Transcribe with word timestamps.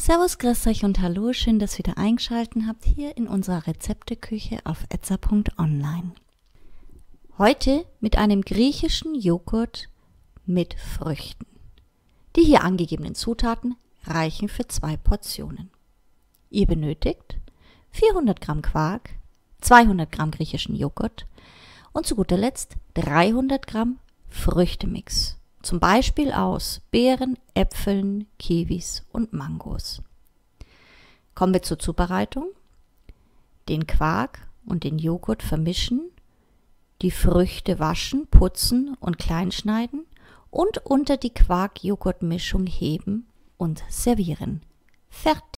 Servus, 0.00 0.38
grüß 0.38 0.68
euch 0.68 0.84
und 0.84 1.00
hallo, 1.00 1.32
schön, 1.32 1.58
dass 1.58 1.74
ihr 1.74 1.84
wieder 1.84 1.98
eingeschaltet 1.98 2.62
habt 2.68 2.84
hier 2.84 3.16
in 3.16 3.26
unserer 3.26 3.66
Rezepteküche 3.66 4.60
auf 4.62 4.84
etza.online. 4.90 6.12
Heute 7.36 7.84
mit 7.98 8.16
einem 8.16 8.42
griechischen 8.42 9.16
Joghurt 9.16 9.88
mit 10.46 10.74
Früchten. 10.74 11.46
Die 12.36 12.44
hier 12.44 12.62
angegebenen 12.62 13.16
Zutaten 13.16 13.74
reichen 14.04 14.48
für 14.48 14.68
zwei 14.68 14.96
Portionen. 14.96 15.68
Ihr 16.48 16.66
benötigt 16.66 17.36
400 17.90 18.40
Gramm 18.40 18.62
Quark, 18.62 19.10
200 19.62 20.12
Gramm 20.12 20.30
griechischen 20.30 20.76
Joghurt 20.76 21.26
und 21.92 22.06
zu 22.06 22.14
guter 22.14 22.36
Letzt 22.36 22.76
300 22.94 23.66
Gramm 23.66 23.98
Früchtemix 24.28 25.37
zum 25.62 25.80
Beispiel 25.80 26.32
aus 26.32 26.80
Beeren, 26.90 27.38
Äpfeln, 27.54 28.26
Kiwis 28.38 29.04
und 29.12 29.32
Mangos. 29.32 30.02
Kommen 31.34 31.54
wir 31.54 31.62
zur 31.62 31.78
Zubereitung. 31.78 32.50
Den 33.68 33.86
Quark 33.86 34.48
und 34.64 34.84
den 34.84 34.98
Joghurt 34.98 35.42
vermischen, 35.42 36.10
die 37.02 37.10
Früchte 37.10 37.78
waschen, 37.78 38.26
putzen 38.26 38.96
und 38.98 39.18
kleinschneiden 39.18 40.06
und 40.50 40.78
unter 40.86 41.16
die 41.16 41.32
Quark-Joghurt-Mischung 41.32 42.66
heben 42.66 43.26
und 43.56 43.82
servieren. 43.88 44.62
Fertig! 45.08 45.44